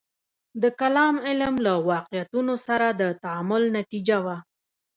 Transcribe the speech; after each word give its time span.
د 0.61 0.63
کلام 0.79 1.15
علم 1.27 1.53
له 1.65 1.73
واقعیتونو 1.91 2.53
سره 2.67 2.87
د 3.01 3.03
تعامل 3.23 3.63
نتیجه 3.77 4.17
وه. 4.25 4.37